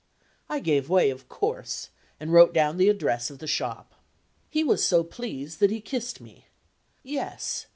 I 0.49 0.59
gave 0.61 0.89
way, 0.89 1.11
of 1.11 1.29
course, 1.29 1.91
and 2.19 2.33
wrote 2.33 2.55
down 2.55 2.77
the 2.77 2.89
address 2.89 3.29
of 3.29 3.37
the 3.37 3.45
shop. 3.45 3.93
He 4.49 4.63
was 4.63 4.83
so 4.83 5.03
pleased 5.03 5.59
that 5.59 5.69
he 5.69 5.79
kissed 5.79 6.19
me. 6.19 6.47
Yes! 7.03 7.67